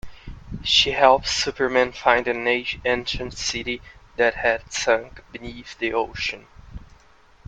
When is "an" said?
2.27-2.47